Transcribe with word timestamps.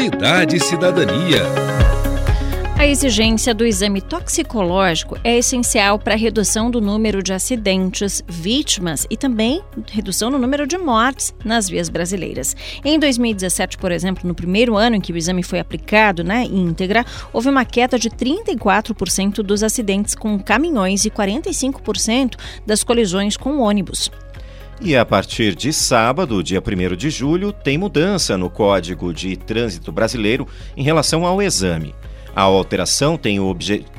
Cidade 0.00 0.56
e 0.56 0.60
Cidadania. 0.60 1.42
A 2.78 2.86
exigência 2.86 3.52
do 3.52 3.66
exame 3.66 4.00
toxicológico 4.00 5.18
é 5.22 5.36
essencial 5.36 5.98
para 5.98 6.14
a 6.14 6.16
redução 6.16 6.70
do 6.70 6.80
número 6.80 7.22
de 7.22 7.34
acidentes, 7.34 8.24
vítimas 8.26 9.06
e 9.10 9.16
também 9.18 9.62
redução 9.90 10.30
no 10.30 10.38
número 10.38 10.66
de 10.66 10.78
mortes 10.78 11.34
nas 11.44 11.68
vias 11.68 11.90
brasileiras. 11.90 12.56
Em 12.82 12.98
2017, 12.98 13.76
por 13.76 13.92
exemplo, 13.92 14.26
no 14.26 14.34
primeiro 14.34 14.74
ano 14.74 14.96
em 14.96 15.02
que 15.02 15.12
o 15.12 15.18
exame 15.18 15.42
foi 15.42 15.58
aplicado 15.58 16.24
na 16.24 16.42
íntegra, 16.44 17.04
houve 17.30 17.50
uma 17.50 17.66
queda 17.66 17.98
de 17.98 18.08
34% 18.08 19.42
dos 19.42 19.62
acidentes 19.62 20.14
com 20.14 20.38
caminhões 20.38 21.04
e 21.04 21.10
45% 21.10 22.36
das 22.66 22.82
colisões 22.82 23.36
com 23.36 23.58
ônibus. 23.58 24.10
E 24.82 24.96
a 24.96 25.04
partir 25.04 25.54
de 25.54 25.74
sábado, 25.74 26.42
dia 26.42 26.58
1 26.58 26.96
de 26.96 27.10
julho, 27.10 27.52
tem 27.52 27.76
mudança 27.76 28.38
no 28.38 28.48
Código 28.48 29.12
de 29.12 29.36
Trânsito 29.36 29.92
Brasileiro 29.92 30.48
em 30.74 30.82
relação 30.82 31.26
ao 31.26 31.42
exame. 31.42 31.94
A 32.34 32.42
alteração 32.42 33.18
tem 33.18 33.38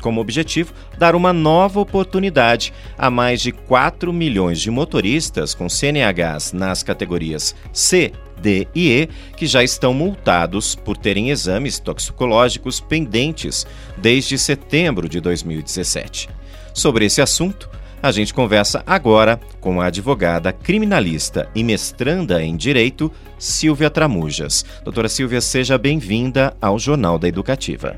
como 0.02 0.20
objetivo 0.20 0.74
dar 0.98 1.16
uma 1.16 1.32
nova 1.32 1.80
oportunidade 1.80 2.74
a 2.98 3.12
mais 3.12 3.42
de 3.42 3.52
4 3.52 4.12
milhões 4.12 4.60
de 4.60 4.72
motoristas 4.72 5.54
com 5.54 5.70
CNHs 5.70 6.52
nas 6.52 6.82
categorias 6.82 7.56
C, 7.72 8.12
D 8.42 8.68
e 8.74 8.90
E 8.92 9.10
que 9.38 9.46
já 9.46 9.64
estão 9.64 9.94
multados 9.94 10.74
por 10.74 10.98
terem 10.98 11.30
exames 11.30 11.78
toxicológicos 11.78 12.80
pendentes 12.80 13.68
desde 13.98 14.36
setembro 14.36 15.08
de 15.08 15.22
2017. 15.22 16.28
Sobre 16.74 17.06
esse 17.06 17.22
assunto, 17.22 17.70
a 18.02 18.12
gente 18.12 18.34
conversa 18.34 18.84
agora 18.86 19.40
com 19.60 19.80
a 19.80 19.86
advogada 19.86 20.52
criminalista 20.52 21.48
e 21.54 21.64
mestranda 21.64 22.42
em 22.42 22.56
Direito, 22.56 23.12
Silvia 23.38 23.90
Tramujas. 23.90 24.64
Doutora 24.84 25.08
Silvia, 25.08 25.40
seja 25.40 25.78
bem-vinda 25.78 26.56
ao 26.60 26.80
Jornal 26.80 27.20
da 27.20 27.28
Educativa. 27.28 27.96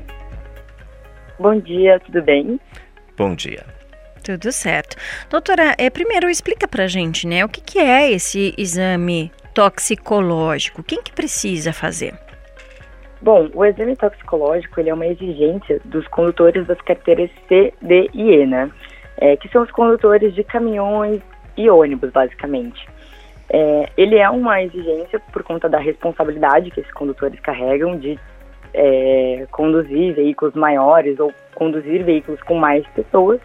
Bom 1.38 1.58
dia, 1.58 1.98
tudo 2.00 2.22
bem? 2.22 2.60
Bom 3.16 3.34
dia. 3.34 3.64
Tudo 4.22 4.52
certo. 4.52 4.96
Doutora, 5.30 5.74
é, 5.78 5.90
primeiro 5.90 6.30
explica 6.30 6.66
pra 6.68 6.86
gente, 6.86 7.26
né, 7.26 7.44
o 7.44 7.48
que, 7.48 7.60
que 7.60 7.78
é 7.78 8.10
esse 8.10 8.54
exame 8.56 9.30
toxicológico? 9.52 10.82
Quem 10.82 11.02
que 11.02 11.12
precisa 11.12 11.72
fazer? 11.72 12.14
Bom, 13.20 13.48
o 13.54 13.64
exame 13.64 13.96
toxicológico 13.96 14.80
ele 14.80 14.90
é 14.90 14.94
uma 14.94 15.06
exigência 15.06 15.80
dos 15.86 16.06
condutores 16.08 16.66
das 16.66 16.80
carteiras 16.82 17.30
C, 17.48 17.72
D 17.80 18.10
e 18.12 18.30
E, 18.32 18.46
né? 18.46 18.70
É, 19.18 19.36
que 19.36 19.48
são 19.48 19.62
os 19.62 19.70
condutores 19.70 20.34
de 20.34 20.42
caminhões 20.44 21.20
e 21.56 21.68
ônibus, 21.70 22.10
basicamente. 22.10 22.86
É, 23.48 23.88
ele 23.96 24.16
é 24.16 24.28
uma 24.28 24.62
exigência 24.62 25.20
por 25.32 25.42
conta 25.42 25.68
da 25.68 25.78
responsabilidade 25.78 26.70
que 26.70 26.80
esses 26.80 26.92
condutores 26.92 27.38
carregam 27.40 27.98
de 27.98 28.18
é, 28.72 29.46
conduzir 29.50 30.14
veículos 30.14 30.54
maiores 30.54 31.20
ou 31.20 31.32
conduzir 31.54 32.02
veículos 32.04 32.42
com 32.42 32.56
mais 32.56 32.84
pessoas 32.88 33.40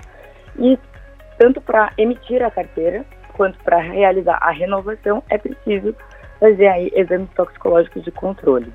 e 0.58 0.78
tanto 1.38 1.62
para 1.62 1.92
emitir 1.98 2.42
a 2.42 2.50
carteira 2.50 3.06
quanto 3.34 3.58
para 3.60 3.78
realizar 3.78 4.38
a 4.42 4.52
renovação 4.52 5.24
é 5.30 5.38
preciso 5.38 5.96
fazer 6.40 6.68
aí 6.68 6.92
exames 6.96 7.30
toxicológicos 7.36 8.04
de 8.04 8.12
controle. 8.12 8.72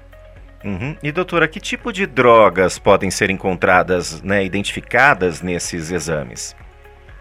Uhum. 0.65 0.97
E 1.03 1.13
doutora, 1.13 1.47
que 1.47 1.61
tipo 1.61 1.93
de 1.93 2.07
drogas 2.07 2.79
podem 2.79 3.11
ser 3.11 3.29
encontradas, 3.29 4.23
né, 4.23 4.43
identificadas 4.45 5.43
nesses 5.43 5.91
exames? 5.91 6.57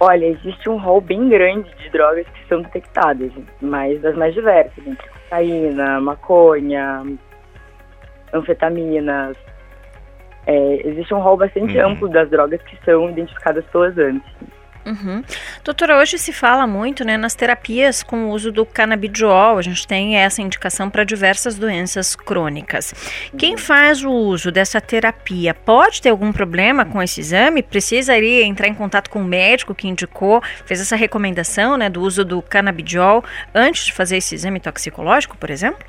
Olha, 0.05 0.25
existe 0.25 0.69
um 0.69 0.75
rol 0.75 0.99
bem 0.99 1.29
grande 1.29 1.73
de 1.75 1.89
drogas 1.89 2.27
que 2.27 2.45
são 2.49 2.61
detectadas, 2.61 3.31
mas 3.61 4.01
das 4.01 4.13
mais 4.17 4.33
diversas, 4.33 4.85
entre 4.85 5.07
cocaína, 5.07 6.01
maconha, 6.01 7.05
anfetaminas. 8.33 9.37
É, 10.45 10.85
existe 10.85 11.13
um 11.13 11.21
rol 11.21 11.37
bastante 11.37 11.77
uhum. 11.77 11.91
amplo 11.91 12.09
das 12.09 12.29
drogas 12.29 12.61
que 12.63 12.77
são 12.83 13.11
identificadas 13.11 13.63
pelas 13.67 13.97
ANSI. 13.97 14.21
Uhum. 14.85 15.23
Doutora, 15.63 15.97
hoje 15.97 16.17
se 16.17 16.33
fala 16.33 16.67
muito 16.67 17.05
né, 17.05 17.15
nas 17.15 17.35
terapias 17.35 18.03
com 18.03 18.25
o 18.25 18.29
uso 18.31 18.51
do 18.51 18.65
canabidiol. 18.65 19.57
A 19.57 19.61
gente 19.61 19.87
tem 19.87 20.17
essa 20.17 20.41
indicação 20.41 20.89
para 20.89 21.03
diversas 21.03 21.57
doenças 21.57 22.15
crônicas. 22.15 22.93
Quem 23.37 23.57
faz 23.57 24.03
o 24.03 24.11
uso 24.11 24.51
dessa 24.51 24.81
terapia 24.81 25.53
pode 25.53 26.01
ter 26.01 26.09
algum 26.09 26.33
problema 26.33 26.85
com 26.85 27.01
esse 27.01 27.21
exame? 27.21 27.63
Precisaria 27.63 28.43
entrar 28.43 28.67
em 28.67 28.73
contato 28.73 29.09
com 29.09 29.21
o 29.21 29.25
médico 29.25 29.73
que 29.73 29.87
indicou, 29.87 30.41
fez 30.65 30.81
essa 30.81 30.95
recomendação 30.95 31.77
né, 31.77 31.89
do 31.89 32.01
uso 32.01 32.25
do 32.25 32.41
canabidiol 32.41 33.23
antes 33.53 33.85
de 33.85 33.93
fazer 33.93 34.17
esse 34.17 34.35
exame 34.35 34.59
toxicológico, 34.59 35.37
por 35.37 35.49
exemplo? 35.49 35.85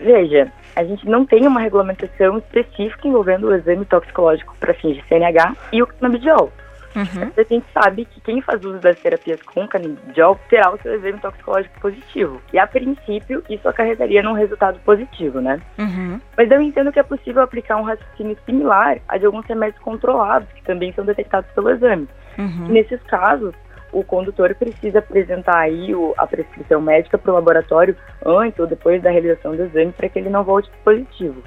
Veja, 0.00 0.50
a 0.74 0.82
gente 0.82 1.06
não 1.06 1.26
tem 1.26 1.46
uma 1.46 1.60
regulamentação 1.60 2.38
específica 2.38 3.06
envolvendo 3.06 3.48
o 3.48 3.54
exame 3.54 3.84
toxicológico 3.84 4.56
para 4.58 4.74
fins 4.74 4.96
de 4.96 5.04
CNH 5.08 5.54
e 5.72 5.82
o 5.82 5.86
canabidiol. 5.86 6.50
Uhum. 6.94 7.30
A 7.36 7.42
gente 7.42 7.66
sabe 7.72 8.04
que 8.04 8.20
quem 8.20 8.40
faz 8.40 8.64
uso 8.64 8.78
das 8.78 8.98
terapias 8.98 9.40
com 9.42 9.66
canabidiol 9.66 10.38
terá 10.48 10.72
o 10.72 10.78
seu 10.78 10.94
exame 10.94 11.18
toxicológico 11.18 11.80
positivo. 11.80 12.40
E 12.52 12.58
a 12.58 12.66
princípio, 12.66 13.42
isso 13.48 13.68
acarretaria 13.68 14.22
num 14.22 14.32
resultado 14.32 14.78
positivo, 14.80 15.40
né? 15.40 15.60
Uhum. 15.78 16.20
Mas 16.36 16.50
eu 16.50 16.60
entendo 16.60 16.92
que 16.92 16.98
é 16.98 17.02
possível 17.02 17.42
aplicar 17.42 17.76
um 17.76 17.84
raciocínio 17.84 18.36
similar 18.44 18.98
a 19.08 19.18
de 19.18 19.26
alguns 19.26 19.46
remédios 19.46 19.82
controlados, 19.82 20.48
que 20.52 20.62
também 20.62 20.92
são 20.92 21.04
detectados 21.04 21.50
pelo 21.52 21.70
exame. 21.70 22.08
Uhum. 22.38 22.68
Nesses 22.68 23.00
casos, 23.04 23.54
o 23.92 24.04
condutor 24.04 24.54
precisa 24.54 25.00
apresentar 25.00 25.58
aí 25.58 25.94
o, 25.94 26.14
a 26.16 26.26
prescrição 26.26 26.80
médica 26.80 27.18
para 27.18 27.30
o 27.30 27.34
laboratório 27.34 27.96
antes 28.24 28.58
ou 28.58 28.66
depois 28.66 29.02
da 29.02 29.10
realização 29.10 29.54
do 29.54 29.64
exame 29.64 29.92
para 29.92 30.08
que 30.08 30.18
ele 30.18 30.30
não 30.30 30.44
volte 30.44 30.70
positivo. 30.84 31.42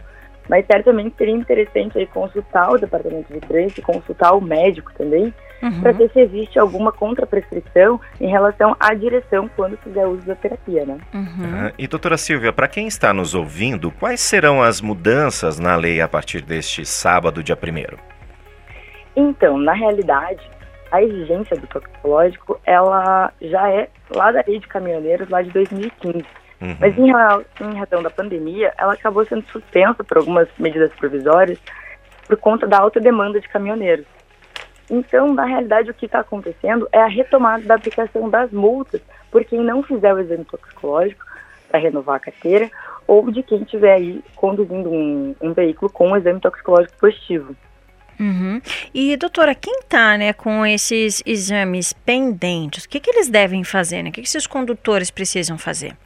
Mas 0.50 0.66
certamente 0.66 1.16
seria 1.18 1.34
interessante 1.34 1.98
aí 1.98 2.06
consultar 2.08 2.72
o 2.72 2.78
departamento 2.78 3.31
de 3.31 3.40
trânsito, 3.40 3.81
consultar 3.81 4.34
o 4.34 4.42
médico 4.42 4.92
também, 4.98 5.34
uhum. 5.62 5.81
para 5.81 5.92
ver 5.94 6.12
se 6.12 6.20
existe 6.20 6.59
alguma 6.59 6.92
contraprescrição 6.92 8.00
em 8.20 8.28
relação 8.28 8.76
à 8.80 8.94
direção 8.94 9.50
quando 9.56 9.78
fizer 9.78 10.06
uso 10.06 10.26
da 10.26 10.36
terapia, 10.36 10.86
né? 10.86 10.98
Uhum. 11.14 11.72
e 11.78 11.88
doutora 11.88 12.18
Silvia, 12.18 12.52
para 12.52 12.68
quem 12.68 12.88
está 12.88 13.14
nos 13.14 13.34
ouvindo, 13.34 13.92
quais 13.92 14.20
serão 14.20 14.62
as 14.62 14.81
mudanças 14.81 15.59
na 15.59 15.76
lei 15.76 16.02
a 16.02 16.08
partir 16.08 16.42
deste 16.42 16.86
sábado, 16.86 17.42
dia 17.42 17.58
1 17.58 17.98
Então, 19.16 19.58
na 19.58 19.74
realidade, 19.74 20.42
a 20.92 21.02
exigência 21.02 21.58
do 21.58 21.66
toxicológico, 21.68 22.60
ela 22.66 23.31
já 23.42 23.68
é 23.70 23.88
lá 24.16 24.31
da 24.31 24.44
lei 24.48 24.60
de 24.60 24.68
caminhoneiros, 24.68 25.28
lá 25.30 25.42
de 25.42 25.50
2015. 25.52 26.24
Uhum. 26.62 26.78
Mas 26.80 26.97
em, 26.97 27.09
em 27.09 27.78
razão 27.78 28.02
da 28.02 28.09
pandemia, 28.09 28.74
ela 28.78 28.94
acabou 28.94 29.25
sendo 29.25 29.46
suspensa 29.52 30.03
por 30.03 30.18
algumas 30.18 30.47
medidas 30.58 30.91
provisórias 30.94 31.59
por 32.28 32.38
conta 32.38 32.66
da 32.66 32.80
alta 32.80 33.00
demanda 33.00 33.40
de 33.40 33.50
caminhoneiros. 33.50 34.06
Então, 34.90 35.34
na 35.34 35.46
realidade, 35.46 35.90
o 35.90 35.94
que 35.94 36.06
está 36.06 36.19
acontecendo 36.19 36.88
é 36.92 37.00
a 37.00 37.08
retomada 37.08 37.63
da 37.63 37.75
aplicação 37.75 38.30
das 38.30 38.52
multas 38.52 39.02
por 39.31 39.44
quem 39.44 39.59
não 39.59 39.81
fizer 39.81 40.13
o 40.13 40.19
exame 40.19 40.46
toxicológico 40.46 41.25
para 41.69 41.80
renovar 41.80 42.18
a 42.18 42.19
carteira 42.19 42.69
ou 43.08 43.31
de 43.31 43.44
quem 43.44 43.63
estiver 43.63 43.94
aí 43.94 44.24
conduzindo 44.36 44.90
um, 44.90 45.36
um 45.42 45.53
veículo 45.53 45.92
com 45.92 46.09
um 46.09 46.18
exame 46.18 46.40
toxicológico 46.40 46.97
positivo. 46.97 47.56
Uhum. 48.19 48.62
E, 48.94 49.18
doutora, 49.18 49.56
quem 49.56 49.80
está 49.80 50.18
né, 50.18 50.34
com 50.34 50.66
esses 50.66 51.24
exames 51.25 51.94
pendentes, 51.94 52.86
o 52.86 52.90
que, 52.90 53.00
que 53.00 53.09
eles 53.09 53.28
devem 53.28 53.63
fazer? 53.63 54.03
Né? 54.03 54.09
O 54.09 54.13
que, 54.13 54.22
que 54.22 54.28
esses 54.28 54.46
condutores 54.46 55.09
precisam 55.09 55.58
fazer? 55.58 55.97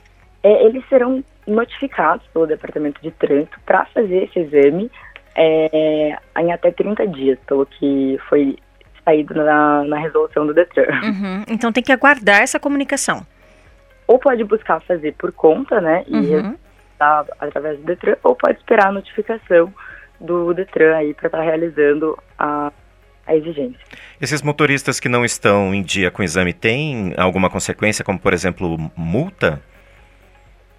É, 0.43 0.65
eles 0.65 0.83
serão 0.89 1.23
notificados 1.45 2.25
pelo 2.33 2.45
Departamento 2.45 3.01
de 3.01 3.11
Trânsito 3.11 3.59
para 3.65 3.85
fazer 3.85 4.25
esse 4.25 4.39
exame 4.39 4.91
é, 5.35 6.17
em 6.39 6.51
até 6.51 6.71
30 6.71 7.07
dias, 7.07 7.37
pelo 7.47 7.65
que 7.65 8.19
foi 8.27 8.57
saído 9.05 9.33
na, 9.33 9.83
na 9.83 9.97
resolução 9.99 10.45
do 10.45 10.53
Detran. 10.53 10.87
Uhum. 11.03 11.43
Então 11.47 11.71
tem 11.71 11.83
que 11.83 11.91
aguardar 11.91 12.41
essa 12.41 12.59
comunicação. 12.59 13.25
Ou 14.05 14.19
pode 14.19 14.43
buscar 14.43 14.81
fazer 14.81 15.13
por 15.13 15.31
conta, 15.31 15.79
né, 15.79 16.03
e 16.07 16.15
uhum. 16.35 16.55
através 17.39 17.77
do 17.79 17.85
Detran, 17.85 18.15
ou 18.23 18.35
pode 18.35 18.57
esperar 18.57 18.87
a 18.87 18.91
notificação 18.91 19.73
do 20.19 20.53
Detran 20.53 20.95
aí 20.95 21.13
para 21.13 21.27
estar 21.27 21.37
tá 21.37 21.43
realizando 21.43 22.17
a, 22.37 22.71
a 23.25 23.35
exigência. 23.35 23.79
Esses 24.19 24.41
motoristas 24.41 24.99
que 24.99 25.07
não 25.07 25.23
estão 25.23 25.73
em 25.73 25.83
dia 25.83 26.09
com 26.09 26.21
o 26.21 26.25
exame 26.25 26.53
têm 26.53 27.13
alguma 27.17 27.49
consequência, 27.49 28.03
como 28.03 28.19
por 28.19 28.33
exemplo 28.33 28.77
multa? 28.95 29.61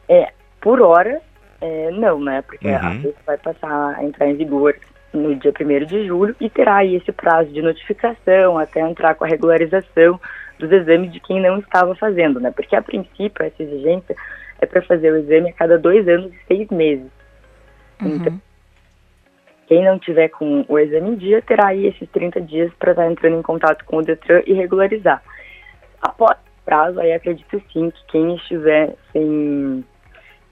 É, 0.08 0.32
por 0.60 0.80
hora, 0.80 1.20
é, 1.60 1.90
não, 1.90 2.20
né? 2.20 2.42
Porque 2.42 2.68
uhum. 2.68 2.76
a 2.76 2.90
lei 2.90 3.14
vai 3.26 3.36
passar 3.36 3.96
a 3.96 4.04
entrar 4.04 4.28
em 4.28 4.36
vigor 4.36 4.74
no 5.12 5.34
dia 5.36 5.52
1 5.58 5.86
de 5.86 6.06
julho 6.06 6.36
e 6.40 6.50
terá 6.50 6.76
aí 6.76 6.96
esse 6.96 7.12
prazo 7.12 7.50
de 7.50 7.62
notificação 7.62 8.58
até 8.58 8.80
entrar 8.80 9.14
com 9.14 9.24
a 9.24 9.28
regularização 9.28 10.20
dos 10.58 10.70
exames 10.70 11.12
de 11.12 11.20
quem 11.20 11.40
não 11.40 11.58
estava 11.58 11.94
fazendo, 11.94 12.40
né? 12.40 12.50
Porque 12.50 12.76
a 12.76 12.82
princípio 12.82 13.44
essa 13.44 13.62
exigência 13.62 14.14
é 14.60 14.66
para 14.66 14.82
fazer 14.82 15.12
o 15.12 15.16
exame 15.16 15.50
a 15.50 15.52
cada 15.52 15.78
dois 15.78 16.06
anos 16.08 16.32
e 16.32 16.38
seis 16.46 16.68
meses. 16.68 17.10
Uhum. 18.02 18.16
Então, 18.16 18.40
quem 19.66 19.84
não 19.84 19.98
tiver 19.98 20.28
com 20.28 20.64
o 20.66 20.78
exame 20.78 21.10
em 21.10 21.16
dia 21.16 21.42
terá 21.42 21.68
aí 21.68 21.86
esses 21.86 22.08
30 22.10 22.40
dias 22.40 22.72
para 22.78 22.92
estar 22.92 23.10
entrando 23.10 23.38
em 23.38 23.42
contato 23.42 23.84
com 23.84 23.98
o 23.98 24.02
Detran 24.02 24.42
e 24.46 24.54
regularizar. 24.54 25.22
Após 26.00 26.36
o 26.38 26.64
prazo, 26.64 27.00
aí 27.00 27.12
acredito 27.12 27.62
sim 27.72 27.90
que 27.90 28.06
quem 28.08 28.34
estiver 28.36 28.94
sem 29.12 29.84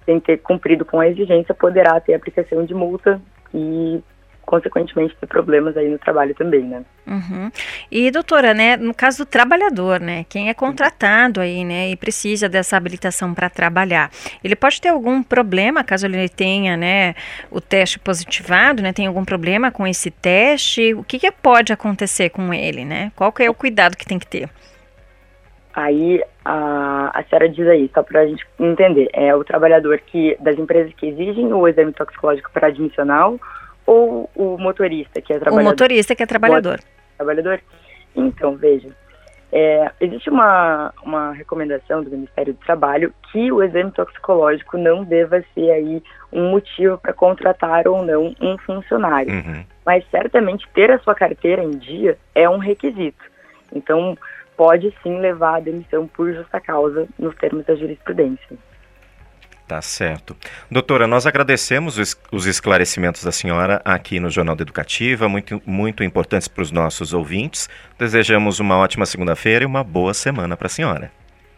sem 0.07 0.19
ter 0.21 0.39
cumprido 0.39 0.85
com 0.85 1.01
a 1.01 1.09
exigência, 1.09 1.55
poderá 1.55 2.01
ter 2.01 2.15
aplicação 2.15 2.65
de 2.65 2.73
multa 2.73 3.21
e 3.53 4.01
consequentemente 4.47 5.15
ter 5.21 5.27
problemas 5.27 5.77
aí 5.77 5.89
no 5.89 5.99
trabalho 5.99 6.33
também, 6.35 6.63
né? 6.63 6.85
Uhum. 7.05 7.51
E 7.91 8.11
doutora, 8.13 8.55
né, 8.55 8.77
no 8.77 8.95
caso 8.95 9.19
do 9.19 9.27
trabalhador, 9.27 10.01
né, 10.01 10.25
quem 10.29 10.49
é 10.49 10.55
contratado 10.55 11.41
aí, 11.41 11.65
né, 11.65 11.91
e 11.91 11.97
precisa 11.97 12.49
dessa 12.49 12.77
habilitação 12.77 13.35
para 13.35 13.51
trabalhar, 13.51 14.11
ele 14.43 14.55
pode 14.55 14.81
ter 14.81 14.89
algum 14.89 15.23
problema 15.23 15.83
caso 15.83 16.07
ele 16.07 16.29
tenha, 16.29 16.77
né, 16.77 17.15
o 17.51 17.61
teste 17.61 17.99
positivado, 17.99 18.83
né, 18.83 18.93
tem 18.93 19.07
algum 19.07 19.25
problema 19.25 19.73
com 19.73 19.85
esse 19.87 20.11
teste? 20.11 20.95
O 20.95 21.03
que, 21.03 21.19
que 21.19 21.31
pode 21.33 21.73
acontecer 21.73 22.31
com 22.31 22.55
ele, 22.55 22.85
né? 22.85 23.11
Qual 23.17 23.33
que 23.33 23.43
é 23.43 23.51
o 23.51 23.55
cuidado 23.55 23.97
que 23.97 24.07
tem 24.07 24.19
que 24.19 24.27
ter? 24.27 24.49
Aí 25.77 26.25
a, 26.43 27.11
a 27.13 27.23
senhora 27.25 27.51
diz 27.51 27.69
aí, 27.69 27.91
só 27.93 28.03
para 28.03 28.23
a 28.23 28.27
gente 28.27 28.43
entender, 28.59 29.11
é 29.13 29.35
o 29.37 29.45
trabalhador 29.45 29.99
que 29.99 30.35
das 30.41 30.59
empresas 30.59 30.91
que 30.95 31.07
exigem 31.07 31.53
o 31.53 31.69
exame 31.69 31.93
toxicológico 31.93 32.51
para 32.51 32.69
admissional 32.69 33.39
ou 33.85 34.31
o 34.35 34.57
motorista 34.57 35.21
que 35.21 35.35
é 35.35 35.39
trabalhador? 35.39 35.69
O 35.69 35.71
motorista 35.71 36.17
que 36.17 36.23
é 36.23 36.27
trabalhador. 36.27 36.81
Trabalhador? 37.19 37.61
Então, 38.17 38.57
veja, 38.57 38.89
é, 39.53 39.93
existe 40.01 40.31
uma, 40.31 40.95
uma 41.03 41.33
recomendação 41.33 42.03
do 42.03 42.11
Ministério 42.11 42.55
do 42.55 42.61
Trabalho 42.61 43.13
que 43.31 43.53
o 43.53 43.63
exame 43.63 43.93
toxicológico 43.93 44.79
não 44.79 45.05
deva 45.05 45.45
ser 45.53 45.71
aí 45.73 46.03
um 46.33 46.53
motivo 46.53 46.97
para 46.97 47.13
contratar 47.13 47.87
ou 47.87 48.03
não 48.03 48.35
um 48.41 48.57
funcionário. 48.57 49.31
Uhum. 49.31 49.63
Mas 49.85 50.07
certamente 50.11 50.67
ter 50.73 50.91
a 50.91 50.99
sua 51.01 51.15
carteira 51.15 51.63
em 51.63 51.73
dia 51.73 52.17
é 52.35 52.49
um 52.49 52.57
requisito. 52.57 53.23
Então, 53.75 54.17
pode 54.57 54.93
sim 55.03 55.19
levar 55.21 55.57
à 55.57 55.61
demissão 55.61 56.07
por 56.07 56.33
justa 56.33 56.61
causa 56.61 57.07
nos 57.19 57.35
termos 57.37 57.65
da 57.65 57.75
jurisprudência. 57.75 58.57
Tá 59.67 59.83
certo. 59.83 60.37
Doutora, 60.71 61.09
nós 61.09 61.27
agradecemos 61.27 61.99
os 62.31 62.47
esclarecimentos 62.47 63.25
da 63.25 63.33
senhora 63.33 63.83
aqui 63.85 64.21
no 64.21 64.31
Jornal 64.31 64.55
da 64.55 64.63
Educativa, 64.63 65.29
muito, 65.29 65.61
muito 65.67 66.05
importantes 66.05 66.47
para 66.47 66.63
os 66.63 66.71
nossos 66.71 67.13
ouvintes. 67.13 67.69
Desejamos 67.99 68.61
uma 68.61 68.79
ótima 68.79 69.05
segunda-feira 69.05 69.65
e 69.65 69.67
uma 69.67 69.83
boa 69.83 70.15
semana 70.15 70.57
para 70.57 70.67
a 70.67 70.71
senhora. 70.71 71.11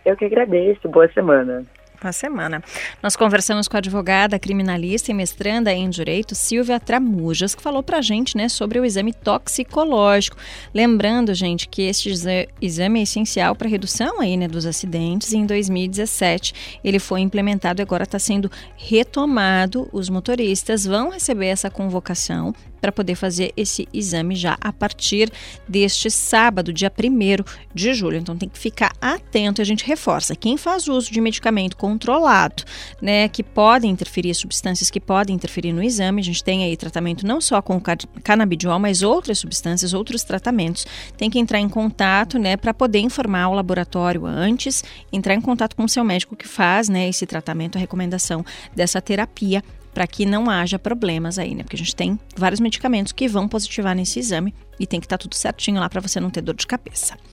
Eu 0.06 0.16
que 0.16 0.24
agradeço. 0.24 0.88
Boa 0.88 1.08
semana 1.12 1.66
uma 2.06 2.12
semana. 2.12 2.62
Nós 3.02 3.16
conversamos 3.16 3.68
com 3.68 3.76
a 3.76 3.78
advogada, 3.78 4.38
criminalista 4.38 5.10
e 5.10 5.14
mestranda 5.14 5.72
em 5.72 5.88
Direito, 5.90 6.34
Silvia 6.34 6.78
Tramujas, 6.78 7.54
que 7.54 7.62
falou 7.62 7.82
para 7.82 7.98
a 7.98 8.02
gente 8.02 8.36
né, 8.36 8.48
sobre 8.48 8.78
o 8.78 8.84
exame 8.84 9.12
toxicológico. 9.12 10.36
Lembrando, 10.74 11.34
gente, 11.34 11.68
que 11.68 11.82
este 11.82 12.12
exame 12.60 13.00
é 13.00 13.02
essencial 13.02 13.54
para 13.54 13.68
redução 13.68 14.20
aí, 14.20 14.36
né, 14.36 14.46
dos 14.46 14.66
acidentes. 14.66 15.32
Em 15.32 15.46
2017, 15.46 16.80
ele 16.84 16.98
foi 16.98 17.20
implementado 17.20 17.80
e 17.80 17.82
agora 17.82 18.04
está 18.04 18.18
sendo 18.18 18.50
retomado. 18.76 19.88
Os 19.92 20.08
motoristas 20.08 20.84
vão 20.84 21.10
receber 21.10 21.46
essa 21.46 21.70
convocação 21.70 22.54
para 22.80 22.92
poder 22.92 23.14
fazer 23.14 23.52
esse 23.56 23.88
exame 23.92 24.34
já 24.34 24.56
a 24.60 24.72
partir 24.72 25.30
deste 25.68 26.10
sábado, 26.10 26.72
dia 26.72 26.90
1 26.90 27.44
de 27.74 27.94
julho. 27.94 28.18
Então 28.18 28.36
tem 28.36 28.48
que 28.48 28.58
ficar 28.58 28.92
atento. 29.00 29.60
A 29.60 29.64
gente 29.64 29.84
reforça: 29.84 30.34
quem 30.34 30.56
faz 30.56 30.88
uso 30.88 31.12
de 31.12 31.20
medicamento 31.20 31.76
controlado, 31.76 32.64
né, 33.00 33.28
que 33.28 33.42
podem 33.42 33.90
interferir, 33.90 34.34
substâncias 34.34 34.90
que 34.90 35.00
podem 35.00 35.34
interferir 35.34 35.72
no 35.72 35.82
exame, 35.82 36.20
a 36.20 36.24
gente 36.24 36.42
tem 36.42 36.64
aí 36.64 36.76
tratamento 36.76 37.26
não 37.26 37.40
só 37.40 37.60
com 37.60 37.80
canabidiol, 38.22 38.78
mas 38.78 39.02
outras 39.02 39.38
substâncias, 39.38 39.94
outros 39.94 40.22
tratamentos. 40.22 40.86
Tem 41.16 41.30
que 41.30 41.38
entrar 41.38 41.58
em 41.58 41.68
contato, 41.68 42.38
né, 42.38 42.56
para 42.56 42.72
poder 42.72 43.00
informar 43.00 43.48
o 43.48 43.54
laboratório 43.54 44.26
antes, 44.26 44.84
entrar 45.12 45.34
em 45.34 45.40
contato 45.40 45.74
com 45.74 45.84
o 45.84 45.88
seu 45.88 46.04
médico 46.04 46.36
que 46.36 46.46
faz, 46.46 46.88
né, 46.88 47.08
esse 47.08 47.26
tratamento, 47.26 47.76
a 47.76 47.80
recomendação 47.80 48.44
dessa 48.74 49.00
terapia 49.00 49.62
para 49.92 50.06
que 50.06 50.24
não 50.24 50.48
haja 50.48 50.78
problemas 50.78 51.38
aí, 51.38 51.54
né? 51.54 51.62
Porque 51.62 51.76
a 51.76 51.78
gente 51.78 51.96
tem 51.96 52.18
vários 52.36 52.60
medicamentos 52.60 53.12
que 53.12 53.26
vão 53.26 53.48
positivar 53.48 53.94
nesse 53.94 54.20
exame 54.20 54.54
e 54.78 54.86
tem 54.86 55.00
que 55.00 55.06
estar 55.06 55.18
tá 55.18 55.22
tudo 55.22 55.34
certinho 55.34 55.80
lá 55.80 55.88
para 55.88 56.00
você 56.00 56.20
não 56.20 56.30
ter 56.30 56.40
dor 56.40 56.54
de 56.54 56.66
cabeça. 56.66 57.18